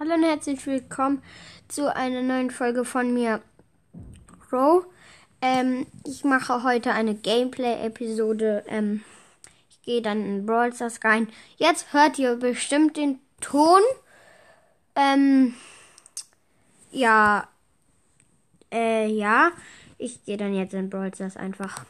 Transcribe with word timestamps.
Hallo 0.00 0.14
und 0.14 0.22
herzlich 0.22 0.64
willkommen 0.64 1.24
zu 1.66 1.92
einer 1.92 2.22
neuen 2.22 2.52
Folge 2.52 2.84
von 2.84 3.12
mir, 3.12 3.42
Crow. 4.48 4.86
Ähm, 5.42 5.88
ich 6.06 6.22
mache 6.22 6.62
heute 6.62 6.92
eine 6.92 7.16
Gameplay-Episode. 7.16 8.62
Ähm, 8.68 9.02
ich 9.68 9.82
gehe 9.82 10.00
dann 10.00 10.24
in 10.24 10.46
Brawl 10.46 10.72
Stars 10.72 11.02
rein. 11.02 11.26
Jetzt 11.56 11.92
hört 11.92 12.16
ihr 12.20 12.36
bestimmt 12.36 12.96
den 12.96 13.18
Ton. 13.40 13.80
Ähm, 14.94 15.54
ja, 16.92 17.48
äh, 18.72 19.08
ja. 19.08 19.50
Ich 19.96 20.24
gehe 20.24 20.36
dann 20.36 20.54
jetzt 20.54 20.74
in 20.74 20.90
Brawl 20.90 21.12
Stars 21.12 21.36
einfach. 21.36 21.84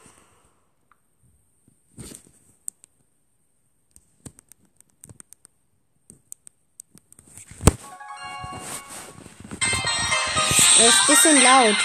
Er 10.80 10.86
ist 10.86 11.00
ein 11.00 11.06
bisschen 11.06 11.42
laut. 11.42 11.76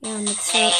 Ja, 0.00 0.10
mit 0.10 0.42
zwei. 0.42 0.72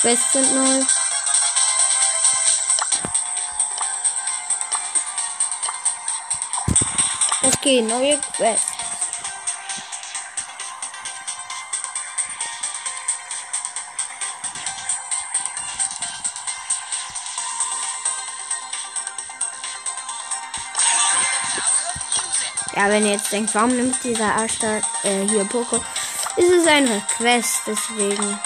Quests 0.00 0.32
sind 0.32 0.54
neu. 0.54 0.84
Okay, 7.42 7.82
neue 7.82 8.18
Quests. 8.36 8.83
Ja, 22.76 22.88
wenn 22.88 23.06
ihr 23.06 23.12
jetzt 23.12 23.30
denkt, 23.30 23.54
warum 23.54 23.70
nimmt 23.70 24.02
dieser 24.02 24.34
Arsch 24.34 24.58
da, 24.58 24.78
äh, 25.04 25.28
hier 25.28 25.44
Poco, 25.44 25.76
ist 26.36 26.50
es 26.50 26.66
eine 26.66 27.00
Quest, 27.16 27.62
deswegen. 27.66 28.40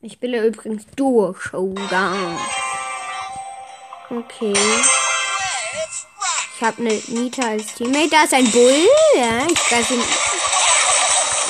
Ich 0.00 0.14
spiele 0.14 0.46
übrigens 0.46 0.84
Duo 0.96 1.34
Showdown. 1.34 2.38
Okay. 4.10 4.54
Ich 6.56 6.62
habe 6.62 6.78
eine 6.78 6.94
Nita 7.08 7.42
als 7.42 7.74
Teammate. 7.74 8.08
Da 8.10 8.24
ist 8.24 8.34
ein 8.34 8.50
Bull. 8.50 8.88
Ja, 9.14 9.46
ich 9.46 9.68
greife 9.68 9.94
ihn. 9.94 10.02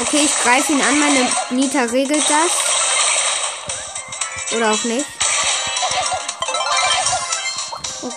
Okay, 0.03 0.21
ich 0.25 0.39
greife 0.43 0.73
ihn 0.73 0.83
an. 0.83 0.99
Meine 0.99 1.31
Nita 1.51 1.85
regelt 1.85 2.29
das. 2.29 2.53
Oder 4.55 4.73
auch 4.73 4.85
nicht. 4.85 5.18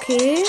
Okay. 0.02 0.44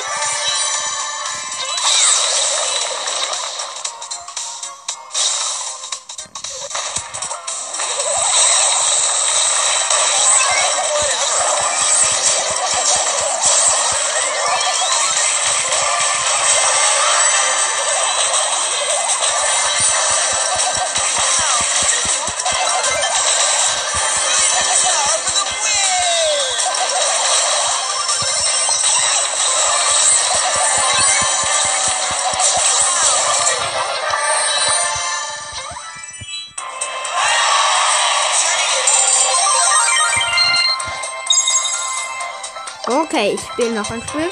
Okay, 43.23 43.35
ich 43.35 43.41
spiele 43.41 43.71
noch 43.71 43.89
ein 43.89 44.03
Spiel. 44.03 44.29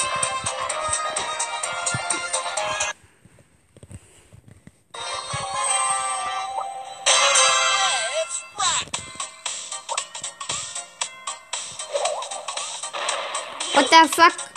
What 13.74 13.88
the 13.90 14.08
fuck? 14.08 14.49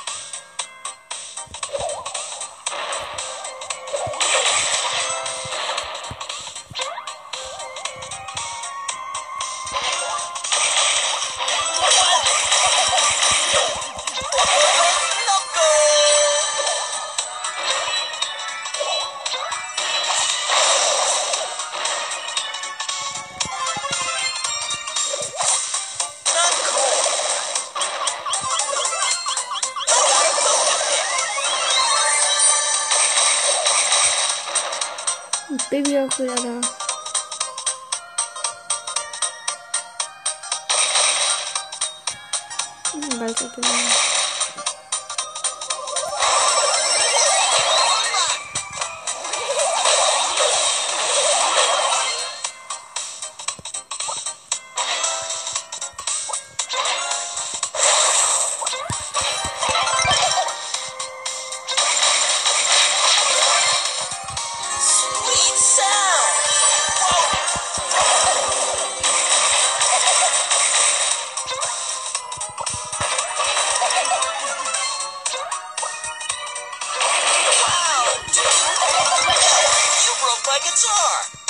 Guitar. 80.75 81.42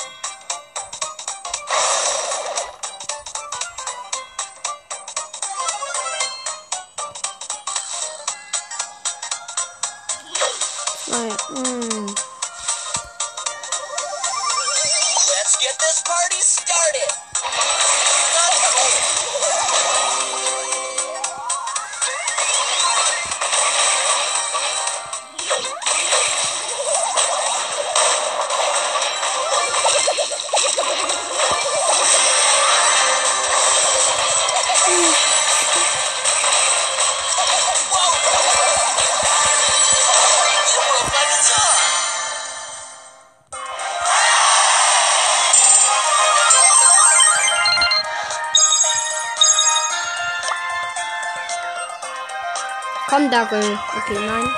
Komm, 53.13 53.29
Dackel. 53.29 53.79
Okay, 53.95 54.17
nein. 54.25 54.55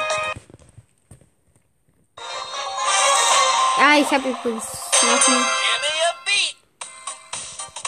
Ja, 3.78 3.98
ich 4.00 4.10
habe 4.10 4.30
übrigens 4.30 4.64
noch 5.02 5.28
ein. 5.28 5.46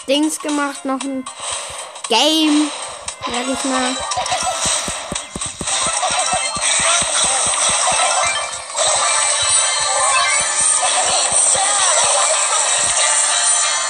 Dings 0.09 0.37
gemacht, 0.39 0.83
noch 0.83 0.99
ein 0.99 1.23
Game, 2.09 2.69
sag 3.25 3.47
ich 3.47 3.63
mal. 3.63 3.95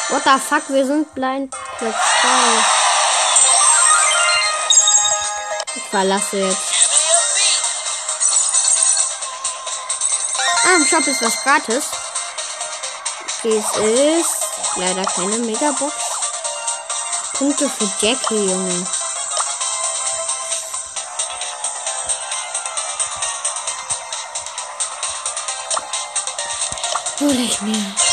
What 0.09 0.23
the 0.25 0.39
fuck, 0.47 0.69
wir 0.69 0.85
sind 0.85 1.11
blind 1.15 1.55
Platz 1.79 1.95
3. 2.21 2.29
Ich 5.75 5.83
verlasse 5.89 6.37
jetzt. 6.37 6.66
Ah, 10.69 10.75
im 10.75 10.85
Shop 10.85 11.07
ist 11.07 11.21
was 11.21 11.43
gratis. 11.43 11.85
Es 13.41 13.77
ist 13.77 14.47
leider 14.75 15.05
keine 15.05 15.37
Megabox. 15.37 15.93
Punkte 17.35 17.69
für 17.69 18.05
Jackie, 18.05 18.49
Junge. 18.49 18.87
Hol 27.21 27.31
ich 27.31 27.61
mir. 27.61 28.06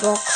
box. 0.00 0.31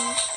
Noch. 0.00 0.30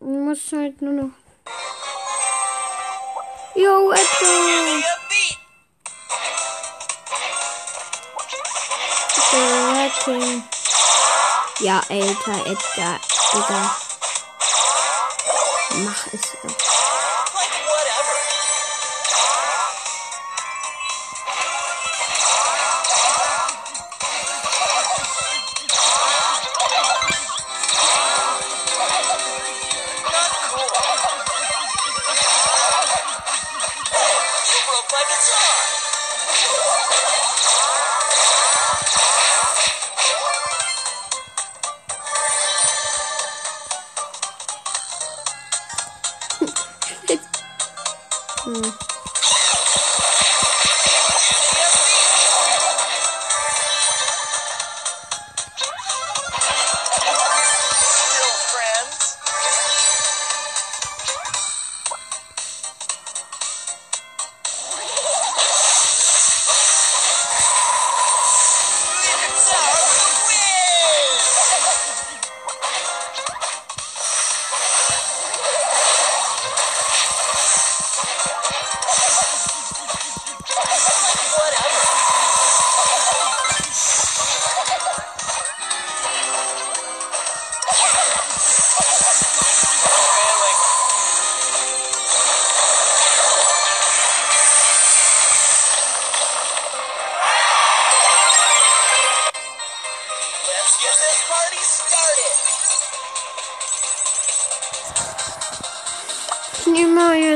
Muss 0.00 0.52
halt 0.52 0.80
nur 0.82 0.92
noch. 0.92 1.10
Yo, 3.54 3.92
Edgar! 3.92 4.98
Ja, 11.60 11.82
älter 11.88 12.46
Edgar. 12.46 13.00
Digga. 13.32 13.76
Mach 15.84 16.06
es 16.12 16.22
doch. 16.42 16.87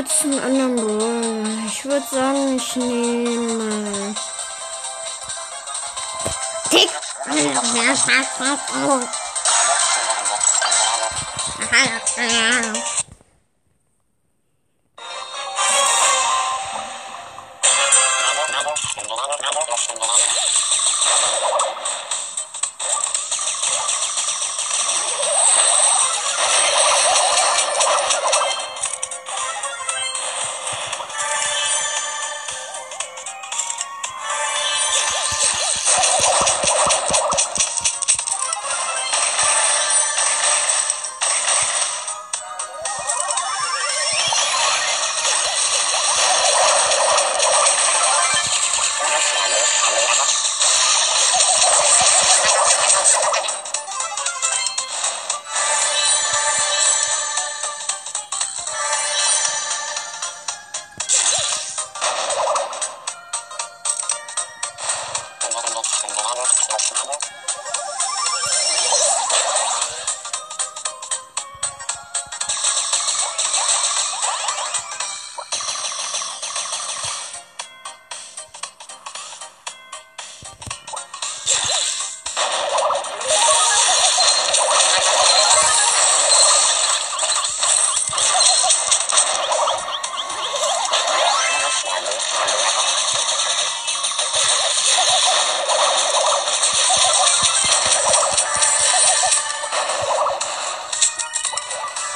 jetzt 0.03 0.23
einen 0.23 0.39
anderen 0.39 0.75
Brawler. 0.75 1.45
Ich 1.67 1.85
würde 1.85 2.05
sagen, 2.11 2.57
ich 2.57 2.75
nehme. 2.75 4.15
Tick! 6.69 6.89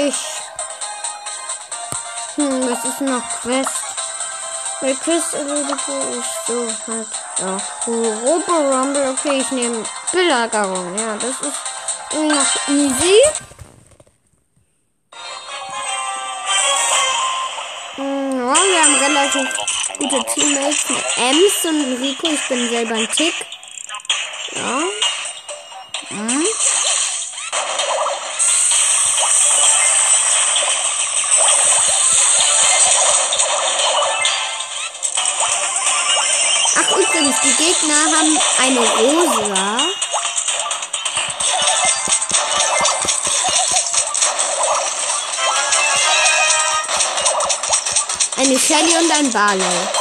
Ich. 0.08 0.16
Hm, 2.36 2.70
was 2.70 2.86
ist 2.86 3.02
noch 3.02 3.24
Quest? 3.42 3.70
Bei 4.80 4.94
Quest 4.94 5.34
erledige 5.34 5.74
ich 6.20 6.26
so 6.46 6.68
halt. 6.88 7.08
Ja, 7.40 7.58
Robo 7.88 8.52
Rumble. 8.52 9.10
Okay, 9.10 9.40
ich 9.42 9.52
nehme 9.52 9.84
Belagerung. 10.12 10.96
Ja, 10.98 11.16
das 11.16 11.42
ist 11.42 12.14
noch 12.14 12.68
easy. 12.70 13.16
Hm, 17.96 18.38
Ja, 18.40 18.54
wir 18.54 18.84
haben 18.84 18.96
relativ 18.96 19.50
gute 19.98 20.24
Teammates 20.34 20.90
mit 20.90 21.04
Ems 21.18 21.66
und 21.66 22.02
Rico. 22.02 22.28
Ich 22.28 22.48
bin 22.48 22.70
selber 22.70 22.96
ein 22.96 23.10
Tick. 23.12 23.34
Ja. 24.56 24.80
Gegner 37.80 37.96
haben 37.96 38.40
eine 38.60 38.80
Rosa. 38.80 39.78
Eine 48.38 48.60
Shelly 48.60 48.98
und 48.98 49.12
ein 49.12 49.32
Barley. 49.32 49.97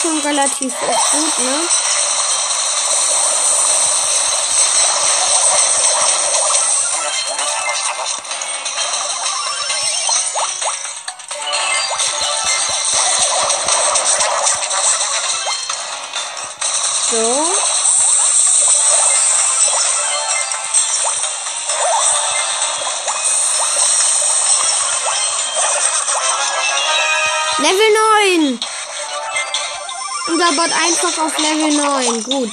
Schon 0.00 0.18
relativ 0.20 0.72
gut, 0.78 1.38
ne? 1.44 1.89
Bot 30.60 30.72
einfach 30.72 31.24
auf 31.24 31.38
Level 31.38 31.74
9. 31.74 32.22
Gut. 32.24 32.50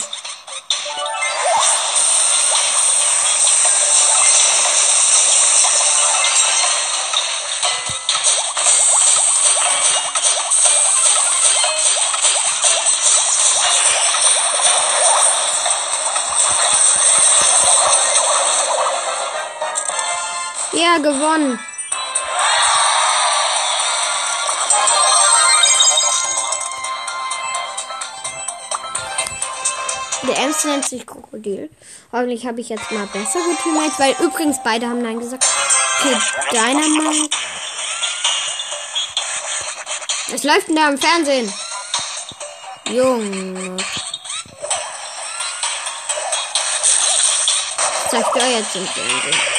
Ja, 20.72 20.98
gewonnen. 21.00 21.60
Der 30.28 30.38
Ems 30.40 30.66
nennt 30.66 30.86
sich 30.86 31.08
Krokodil. 31.08 31.70
Hoffentlich 32.12 32.46
habe 32.46 32.60
ich 32.60 32.68
jetzt 32.68 32.92
mal 32.92 33.08
bessere 33.08 33.56
Teammates, 33.64 33.98
weil 33.98 34.14
übrigens 34.20 34.58
beide 34.62 34.88
haben 34.88 35.02
Nein 35.02 35.20
gesagt. 35.20 35.46
Okay, 36.00 36.18
Dynamite. 36.52 37.38
Was 40.30 40.44
läuft 40.44 40.68
denn 40.68 40.76
da 40.76 40.90
im 40.90 40.98
Fernsehen? 40.98 41.54
Junge. 42.90 43.78
Zerstört 48.10 48.52
jetzt 48.52 48.76
im 48.76 48.86
Fernsehen. 48.86 49.57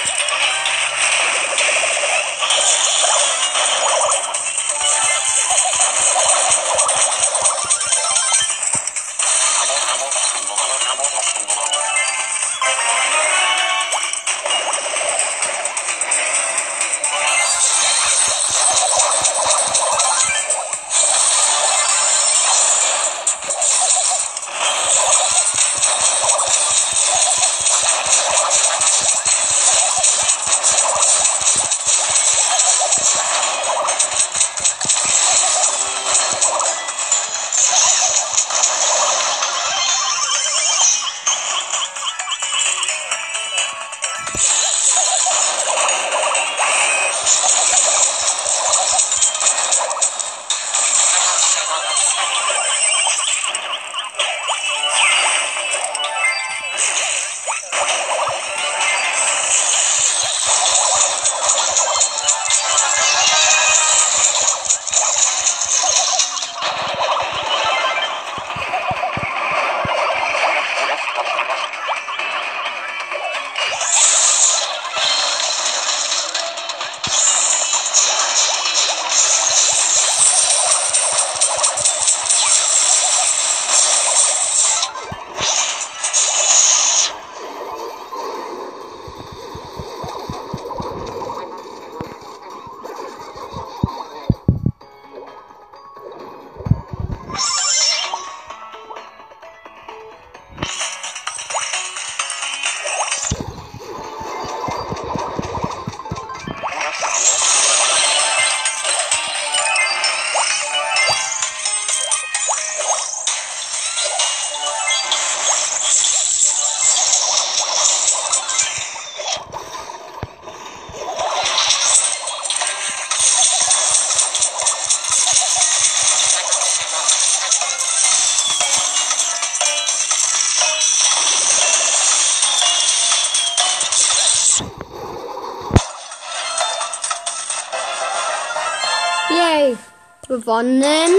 Gewonnen. 140.58 141.14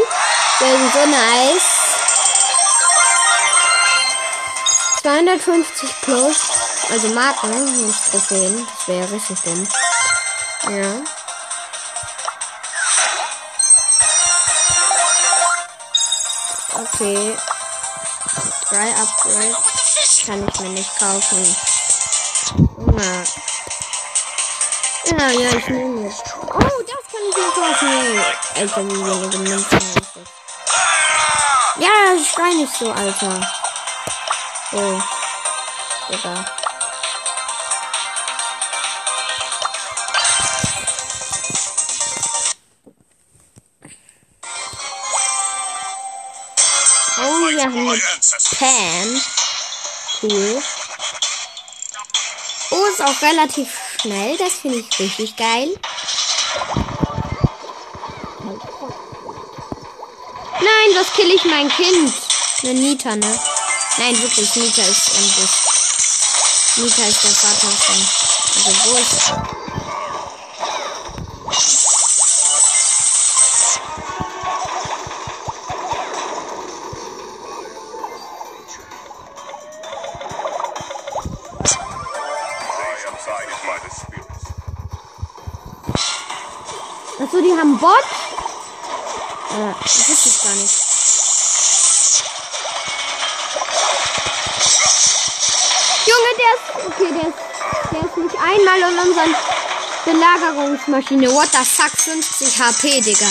Wir 0.60 0.78
sind 0.78 0.94
so 0.94 1.06
nice. 1.06 1.64
250 5.02 6.02
plus. 6.02 6.38
Also 6.92 7.08
Marken, 7.10 7.88
nicht 7.88 8.12
Trophäen. 8.12 8.68
Das 8.68 8.88
wäre 8.88 9.12
richtig 9.12 9.40
dumm. 9.40 9.68
Ja. 10.70 10.96
Okay. 16.74 17.38
Drei 18.70 18.90
Upgrades 18.92 20.26
kann 20.26 20.48
ich 20.48 20.60
mir 20.60 20.70
nicht 20.70 21.00
kaufen. 21.00 21.56
Na. 22.78 23.24
Ja, 25.06 25.30
ja, 25.32 25.58
ich 25.58 25.68
nehme 25.70 26.10
es. 26.10 26.16
Oh, 26.44 26.84
das 26.86 26.99
ich. 27.28 28.60
Alter, 28.60 28.86
wie 28.90 29.06
wenige 29.06 29.38
Münzen 29.38 29.72
habe 29.72 29.84
ich. 30.16 31.84
Ja, 31.84 31.90
schrei 32.26 32.54
nicht 32.56 32.76
so, 32.78 32.92
Alter. 32.92 33.40
Oh. 34.74 35.02
Digga. 36.10 36.46
Oh, 47.22 47.48
wir 47.50 47.64
haben 47.64 47.90
eine. 47.90 48.02
Pan. 48.60 49.22
Cool. 50.22 50.62
Oh, 52.72 52.86
ist 52.86 53.02
auch 53.02 53.22
relativ 53.22 53.70
schnell. 54.02 54.38
Das 54.38 54.54
finde 54.54 54.80
ich 54.80 55.00
richtig 55.00 55.36
geil. 55.38 55.70
Was 61.00 61.14
kill 61.14 61.32
ich 61.32 61.46
mein 61.46 61.70
Kind? 61.70 62.12
Eine 62.62 62.74
Nita, 62.74 63.16
ne? 63.16 63.40
Nein, 64.00 64.22
wirklich, 64.22 64.54
Nita 64.54 64.82
ist 64.82 65.12
ein 65.16 65.32
Bus. 65.32 65.50
Nita 66.76 67.04
ist 67.06 67.24
der 67.24 67.32
Vater 67.32 67.70
von. 67.70 67.96
Also 68.58 68.72
Bus. 68.92 69.08
I 82.82 83.06
am 83.08 83.16
guided 83.26 83.60
by 83.64 83.78
the 83.80 83.90
spirits. 83.90 84.46
Achso, 87.22 87.40
die 87.42 87.58
haben 87.58 87.78
Bot? 87.78 88.04
Äh, 89.52 89.74
das 89.82 90.10
wusste 90.10 90.30
ich 90.30 90.42
gar 90.42 90.56
nicht. 90.56 90.89
Junge, 96.20 96.34
der 96.38 96.54
ist. 96.56 96.68
Okay, 96.88 97.12
der 97.14 97.28
ist. 97.30 97.40
Der 97.92 98.02
ist 98.02 98.18
nicht 98.18 98.36
einmal 98.36 98.92
in 98.92 99.00
unseren 99.00 99.36
Belagerungsmaschine. 100.06 101.32
What 101.34 101.50
the 101.52 101.66
fuck? 101.66 101.92
50 101.92 102.60
HP, 102.60 103.02
Digga. 103.02 103.28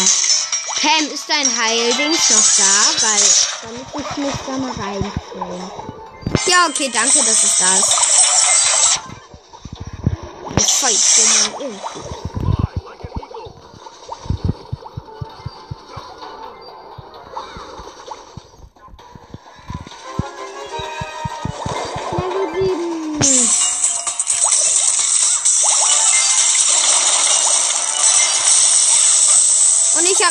Pam, 0.81 1.07
ist 1.13 1.29
dein 1.29 1.47
Heildings 1.59 2.31
noch 2.31 2.49
da? 2.57 2.73
Weil. 3.07 3.27
Dann 3.63 3.77
ich 4.01 4.17
mich 4.17 4.35
da 4.47 4.53
mal 4.59 4.71
reinstellen. 4.71 5.71
Ja, 6.47 6.67
okay, 6.69 6.91
danke, 6.93 7.19
dass 7.19 7.43
es 7.43 7.59
da 7.59 7.77
ist. 7.77 7.97
Ich 10.57 10.73
fight 10.73 10.97
for 10.97 11.61
my 11.61 12.18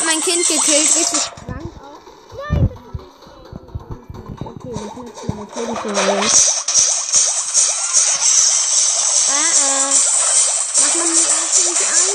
mein 0.08 0.22
Kind 0.22 0.48
gekillt, 0.48 0.96
richtig 0.96 1.20
krank 1.36 1.70
auch. 1.84 2.00
Nein! 2.50 2.70
Okay, 4.39 4.72
ich 4.74 4.93
muss 4.93 5.12
meine 5.28 5.46
nehmen. 5.91 6.32
Ah, 9.28 9.52
ah. 9.63 9.93
Mach 10.80 10.91
die 10.93 11.00
erst 11.00 11.58
nicht 11.58 11.84
an? 11.91 12.08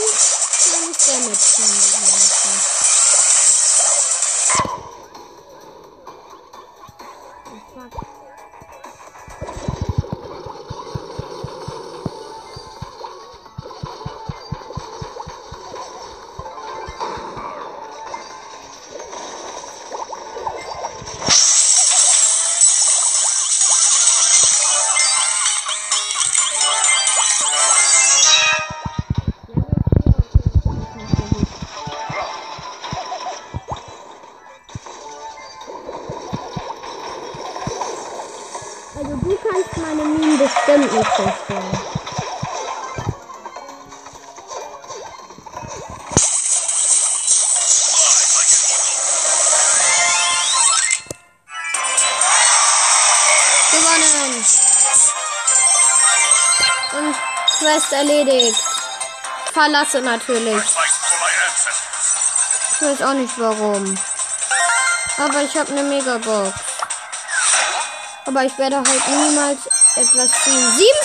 Kann 0.63 0.85
ich 0.91 0.99
damit 1.07 1.41
schon 1.43 2.32
Quest 57.63 57.93
erledigt. 57.93 58.59
Verlasse 59.53 60.01
natürlich. 60.01 60.65
Ich 62.73 62.83
weiß 62.83 63.03
auch 63.03 63.13
nicht 63.13 63.33
warum. 63.39 63.97
Aber 65.19 65.43
ich 65.43 65.57
habe 65.57 65.71
eine 65.71 65.85
Megabox. 65.85 66.51
Aber 68.25 68.45
ich 68.45 68.59
werde 68.59 68.77
halt 68.77 69.09
niemals 69.09 69.61
etwas 69.95 70.31
ziehen. 70.43 70.73
Sieben! 70.77 71.03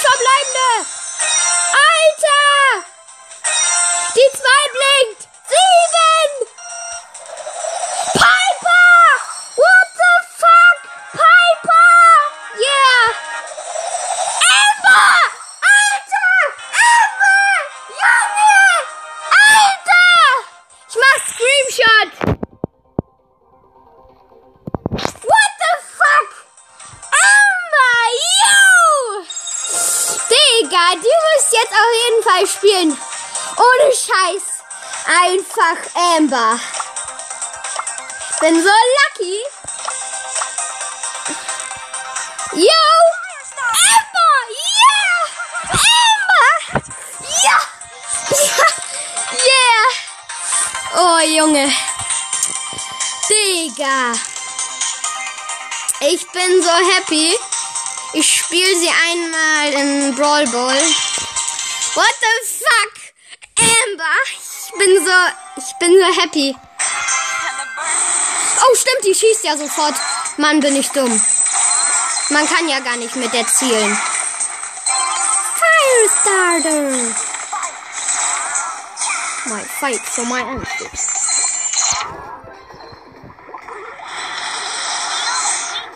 Spielen. 32.77 32.97
Ohne 33.57 33.91
Scheiß. 33.91 34.43
Einfach 35.23 35.77
Amber. 36.15 36.59
Bin 38.39 38.63
so 38.63 38.69
lucky. 38.97 39.37
Yo! 42.53 42.83
Amber! 43.89 44.35
Yeah! 44.67 45.19
Amber! 45.97 46.49
Ja! 47.43 47.57
Ja! 48.29 48.67
Yeah! 49.47 49.87
Oh, 50.95 51.19
Junge. 51.19 51.71
Digga. 53.29 54.13
Ich 56.01 56.27
bin 56.31 56.61
so 56.61 56.71
happy. 56.95 57.37
Ich 58.13 58.37
spiele 58.37 58.75
sie 58.79 58.89
einmal 58.89 59.73
in 59.73 60.15
Brawl 60.15 60.45
Ball. 60.47 61.06
What 61.97 62.13
the 62.21 62.35
fuck? 62.45 62.93
Amber, 63.57 64.17
ich 64.29 64.71
bin 64.77 65.03
so, 65.03 65.17
ich 65.57 65.73
bin 65.79 65.99
so 65.99 66.21
happy. 66.21 66.55
Oh, 68.61 68.75
stimmt, 68.75 69.03
die 69.03 69.15
schießt 69.15 69.43
ja 69.43 69.57
sofort. 69.57 69.95
Mann, 70.37 70.59
bin 70.59 70.75
ich 70.75 70.89
dumm. 70.91 71.19
Man 72.29 72.47
kann 72.47 72.69
ja 72.69 72.81
gar 72.81 72.97
nicht 72.97 73.15
mit 73.15 73.33
der 73.33 73.39
erzielen. 73.39 73.97
Firestarter. 75.57 76.91
My 79.45 79.63
fight 79.79 80.01
for 80.01 80.25
my 80.25 80.41
answer. 80.41 80.91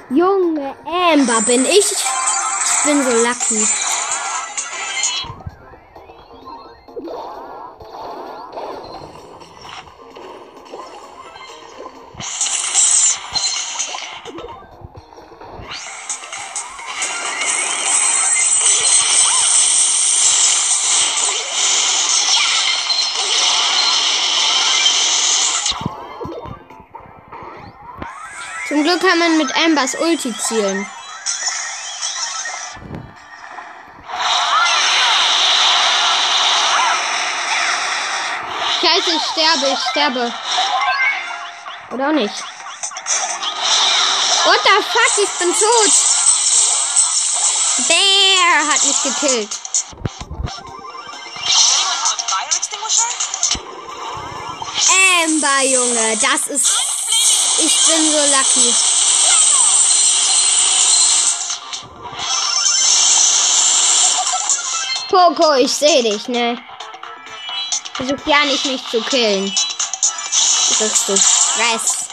Junge 0.10 0.76
Amber, 0.88 1.42
bin 1.42 1.64
ich? 1.66 1.92
Ich 1.92 2.84
bin 2.86 3.04
so 3.04 3.12
lucky. 3.24 3.91
Kann 29.02 29.18
man 29.18 29.38
mit 29.38 29.52
Ambers 29.56 29.96
Ulti 29.96 30.34
zielen. 30.38 30.88
Scheiße, 38.80 39.12
ich 39.16 39.24
sterbe, 39.32 39.74
ich 39.74 39.90
sterbe. 39.90 40.34
Oder 41.92 42.10
auch 42.10 42.14
nicht. 42.14 42.44
What 44.46 44.60
the 44.64 44.84
fuck, 44.92 45.24
ich 45.24 45.30
bin 45.40 45.54
tot. 45.54 45.92
Der 47.90 48.68
hat 48.72 48.84
mich 48.84 49.02
gekillt. 49.04 49.60
Amber, 55.24 55.64
Junge, 55.64 56.18
das 56.18 56.48
ist... 56.48 56.72
Ich 57.64 57.76
bin 57.86 58.12
so 58.12 58.18
lucky. 58.18 58.91
Poco, 65.12 65.56
ich 65.56 65.74
sehe 65.74 66.04
dich, 66.04 66.30
ne? 66.30 66.58
Versuch 67.96 68.26
ja 68.26 68.46
nicht, 68.46 68.66
mich 68.66 68.82
zu 68.88 69.02
killen. 69.02 69.46
Du 69.46 70.76
kriegst 70.76 71.10
du 71.10 71.18
Stress. 71.18 72.08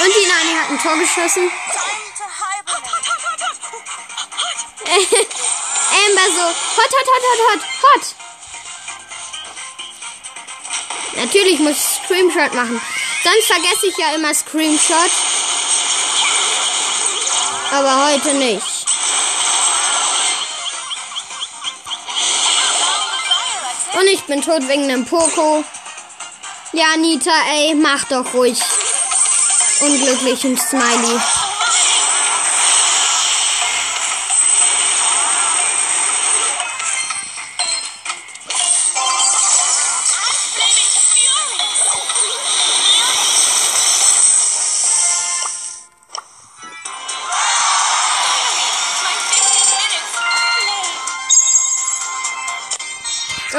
Und 0.00 0.12
die 0.16 0.26
Nani 0.26 0.58
hat 0.58 0.70
ein 0.70 0.78
Tor 0.80 0.96
geschossen. 0.96 1.52
Amber 6.20 6.34
so, 6.34 6.42
hot, 6.42 6.90
hot, 6.92 7.06
hot, 7.06 7.22
hot, 7.28 7.40
hot, 7.46 7.62
hot. 7.82 8.04
Natürlich 11.16 11.58
muss 11.60 11.76
ich 11.76 12.04
Screenshot 12.04 12.54
machen. 12.54 12.80
Sonst 13.22 13.46
vergesse 13.46 13.86
ich 13.86 13.96
ja 13.96 14.14
immer 14.14 14.34
Screenshot. 14.34 15.10
Aber 17.72 18.06
heute 18.08 18.34
nicht. 18.34 18.66
Und 23.98 24.06
ich 24.06 24.22
bin 24.22 24.42
tot 24.42 24.66
wegen 24.68 24.84
einem 24.84 25.04
Poco. 25.04 25.64
Ja, 26.72 26.96
Nita, 26.96 27.32
ey, 27.50 27.74
mach 27.74 28.04
doch 28.04 28.34
ruhig. 28.34 28.58
Unglücklichen 29.80 30.58
Smiley. 30.58 31.20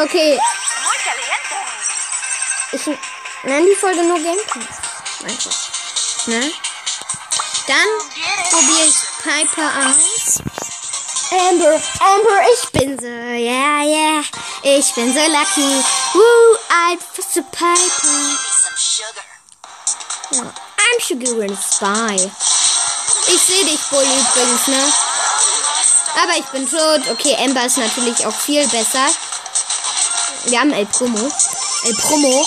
Okay, 0.04 0.40
ich 2.72 2.82
nenne 3.44 3.68
die 3.68 3.76
Folge 3.76 4.02
nur 4.04 4.18
Gameplay. 4.18 4.66
Einfach. 5.26 5.52
Ne? 6.26 6.52
Dann 7.68 7.88
probiere 8.50 8.88
ich 8.88 8.96
Piper 9.22 9.70
aus. 9.86 10.40
Amber, 11.32 11.80
Amber, 12.00 12.42
ich 12.54 12.70
bin 12.72 13.00
so, 13.00 13.06
yeah, 13.06 13.84
yeah. 13.84 14.24
ich 14.64 14.92
bin 14.96 15.14
so 15.14 15.20
lucky. 15.20 15.84
Woo, 16.14 16.58
I 16.72 16.98
was 17.16 17.38
a 17.38 17.42
Piper. 17.52 18.42
Ja. 20.32 20.42
I'm 20.42 21.00
Sugar 21.00 21.42
and 21.44 21.58
Spy. 21.58 22.32
Ich 23.28 23.42
sehe 23.42 23.66
dich, 23.66 23.80
Bully, 23.90 24.08
übrigens, 24.08 24.68
ne? 24.68 24.94
Aber 26.24 26.38
ich 26.38 26.46
bin 26.46 26.70
tot. 26.70 27.02
Okay, 27.12 27.38
Amber 27.40 27.66
ist 27.66 27.78
natürlich 27.78 28.26
auch 28.26 28.34
viel 28.34 28.68
besser. 28.68 29.08
Wir 30.46 30.60
haben 30.60 30.74
El 30.74 30.88
Promo. 30.88 31.32
El 31.84 31.96
Promo. 31.96 32.46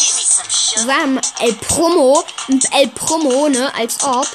Wir 0.85 0.97
haben 0.97 1.21
El 1.41 1.55
Promo. 1.55 2.25
El 2.73 2.89
Promo, 2.89 3.49
ne? 3.49 3.73
Als 3.75 4.03
ob. 4.03 4.27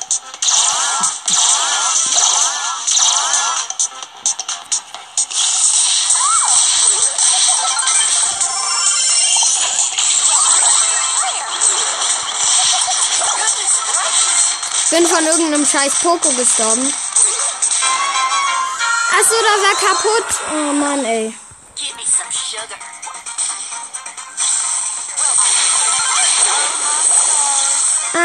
Bin 14.90 15.06
von 15.06 15.26
irgendeinem 15.26 15.66
scheiß 15.66 15.96
Poco 16.02 16.30
gestorben. 16.30 16.94
Achso, 19.20 19.36
da 19.36 19.54
war 19.62 19.76
kaputt. 19.76 20.26
Oh 20.52 20.74
Mann, 20.74 21.06
ey. 21.06 21.34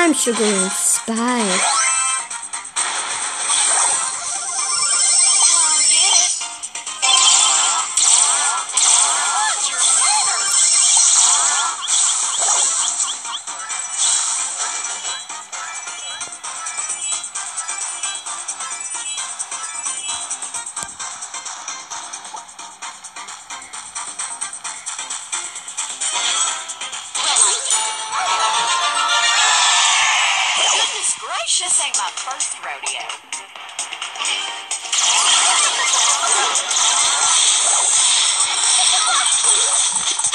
I'm 0.04 0.12
Sugar 0.12 0.44
and 0.44 0.70
Spy. 0.70 1.83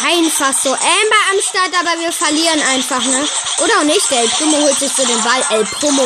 Einfach 0.09 0.53
so. 0.53 0.71
Amber 0.71 1.21
am 1.31 1.39
Start, 1.39 1.71
aber 1.79 1.99
wir 1.99 2.11
verlieren 2.11 2.61
einfach, 2.63 3.03
ne? 3.03 3.27
Oder 3.59 3.79
auch 3.79 3.83
nicht. 3.83 4.09
Der 4.09 4.21
El 4.21 4.29
Primo 4.29 4.57
holt 4.57 4.79
sich 4.79 4.91
so 4.91 5.05
den 5.05 5.23
Ball. 5.23 5.45
El 5.51 5.65
Primo. 5.65 6.03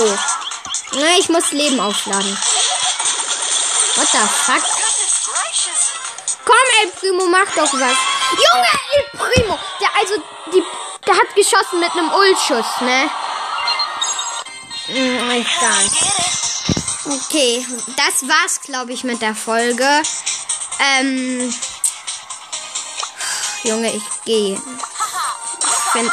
Ne, 0.94 1.20
ich 1.20 1.30
muss 1.30 1.52
Leben 1.52 1.80
aufladen. 1.80 2.38
What 3.96 4.08
the 4.12 4.18
fuck? 4.18 4.64
Komm, 6.44 6.56
El 6.82 6.92
Primo, 6.92 7.26
mach 7.28 7.48
doch 7.56 7.74
was. 7.74 7.98
Junge, 8.34 8.72
El 8.96 9.20
Primo. 9.20 9.60
Der, 9.80 9.90
also, 9.98 10.16
die, 10.52 10.64
der 11.08 11.16
hat 11.16 11.36
geschossen 11.36 11.80
mit 11.80 11.92
einem 11.92 12.12
Ultschuss, 12.12 12.82
ne? 12.82 13.10
Hm, 14.88 15.32
egal. 15.32 15.92
Okay, 17.06 17.66
das 17.96 18.28
war's, 18.28 18.60
glaube 18.62 18.92
ich, 18.92 19.06
mit 19.06 19.22
der 19.22 19.36
Folge. 19.36 19.88
Ähm. 20.80 21.54
Junge, 23.64 23.92
ich 23.96 24.04
gehe. 24.26 24.54
Ich, 24.56 25.94
bin- 25.94 26.12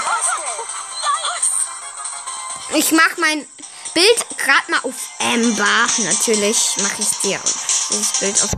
ich 2.74 2.92
mach 2.92 3.16
mein 3.18 3.46
Bild 3.94 4.26
gerade 4.38 4.70
mal 4.70 4.80
auf 4.82 4.94
Amber. 5.18 5.86
Natürlich 5.98 6.76
mache 6.78 7.00
ich 7.02 7.08
dir 7.22 7.40
dieses 7.90 8.18
Bild 8.20 8.42
auf 8.42 8.50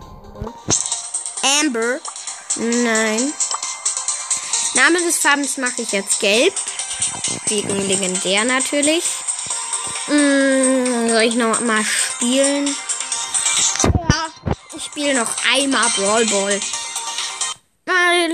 Amber. 1.60 1.98
Nein. 2.56 3.32
Name 4.74 5.02
des 5.04 5.18
Farbens 5.18 5.56
mache 5.56 5.82
ich 5.82 5.92
jetzt 5.92 6.20
gelb. 6.20 6.54
Wegen 7.46 7.88
legendär 7.88 8.44
natürlich. 8.44 9.04
Mm, 10.08 11.08
Soll 11.10 11.22
ich 11.22 11.34
noch 11.34 11.60
mal 11.60 11.84
spielen? 11.84 12.74
Ja, 13.84 14.26
ich 14.76 14.84
spiele 14.84 15.14
noch 15.14 15.30
einmal 15.54 15.88
Brawl 15.96 16.26
Ball. 16.26 16.60
Weil 17.86 18.31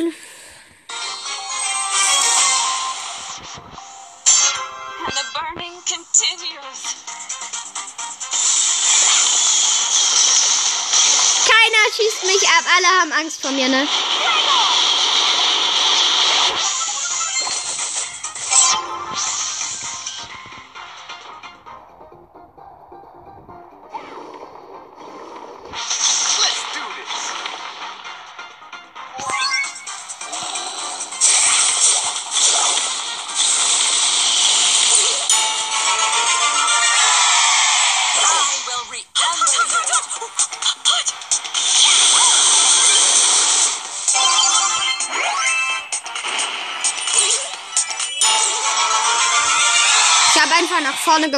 schießt 12.09 12.25
mich 12.25 12.49
ab. 12.49 12.65
Alle 12.77 13.01
haben 13.01 13.13
Angst 13.13 13.41
vor 13.41 13.51
mir, 13.51 13.69
ne? 13.69 13.87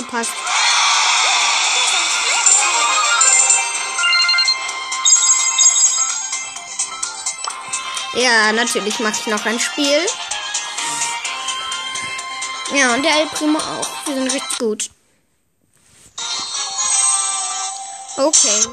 Nach 0.01 0.09
vorne 0.09 0.25
gepasst. 0.25 0.33
Ja, 8.15 8.53
natürlich 8.53 8.99
mache 8.99 9.21
ich 9.21 9.27
noch 9.27 9.45
ein 9.47 9.61
Spiel. 9.61 10.07
Ja, 12.75 12.95
und 12.95 13.03
der 13.03 13.21
El 13.21 13.27
Primo 13.27 13.59
auch. 13.59 13.89
Wir 14.07 14.15
sind 14.15 14.33
richtig 14.33 14.59
gut. 14.59 14.91
Okay. 18.17 18.67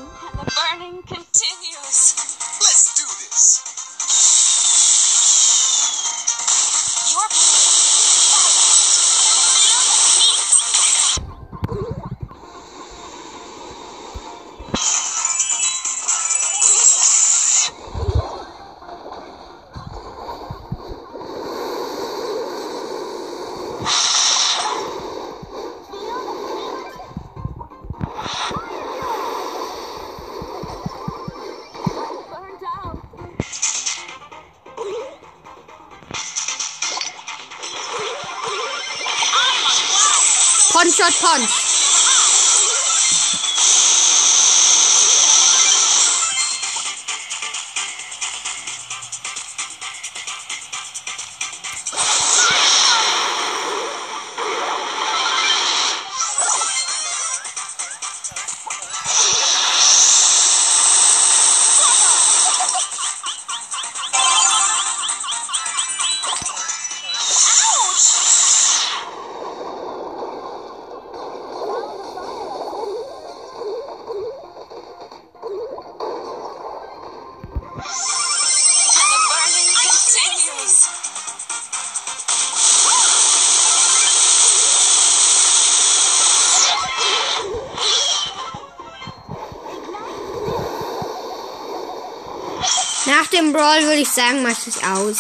Sagen, 94.18 94.42
mach 94.42 94.50
ich 94.66 94.84
aus. 94.84 95.20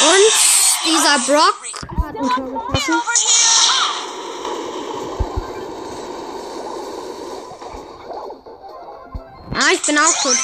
Und 0.00 0.34
dieser 0.84 1.18
Brock 1.24 1.58
hat 2.04 2.16
ein 2.16 2.28
Tor 2.30 2.72
geschossen. 2.72 3.00
Ah, 9.54 9.70
ich 9.72 9.82
bin 9.82 9.96
auch 9.98 10.22
tot. 10.22 10.36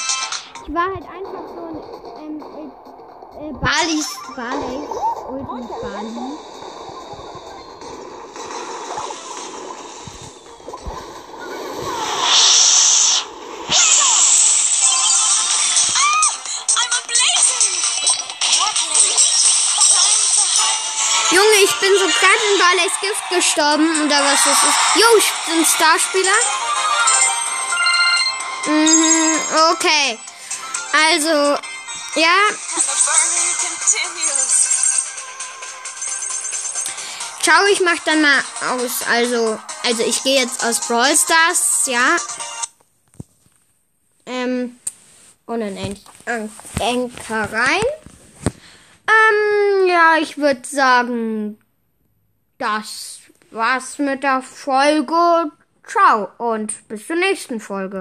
Ich 0.69 0.73
war 0.73 0.85
halt 0.85 1.05
einfach 1.05 1.45
so 1.53 1.63
ein 1.67 1.77
ähm, 2.23 2.41
äh, 2.55 3.49
äh, 3.49 3.53
Balis, 3.55 4.09
Barley, 4.37 4.87
Ultimate 5.49 6.50
Barleys 22.71 22.93
Gift 23.01 23.29
gestorben 23.31 23.91
oder 24.05 24.21
was 24.23 24.45
das 24.45 24.63
ist. 24.63 24.97
Jo, 24.97 25.07
ich 25.19 25.33
bin 25.47 25.65
Starspieler. 25.65 26.31
Mhm, 28.67 29.39
okay. 29.73 30.19
Also, 30.93 31.59
ja. 32.21 32.37
Ciao, 37.43 37.65
ich 37.73 37.81
mach 37.81 37.99
dann 38.05 38.21
mal 38.23 38.39
aus. 38.71 39.03
Also, 39.09 39.59
also 39.85 40.03
ich 40.05 40.23
gehe 40.23 40.41
jetzt 40.41 40.63
aus 40.65 40.81
Brawl 40.87 41.17
Stars, 41.17 41.87
ja. 41.87 42.17
Ähm, 44.27 44.79
und 45.47 45.61
in 45.63 45.77
An- 45.79 46.01
An- 46.27 46.53
Anchor 46.81 47.49
rein. 47.53 47.83
Ähm, 49.09 49.89
ja, 49.89 50.19
ich 50.19 50.37
würde 50.39 50.63
sagen, 50.69 51.59
das 52.61 53.20
war's 53.51 53.99
mit 53.99 54.23
der 54.23 54.42
Folge. 54.42 55.51
Ciao 55.87 56.29
und 56.38 56.87
bis 56.88 57.07
zur 57.07 57.16
nächsten 57.16 57.59
Folge. 57.59 57.99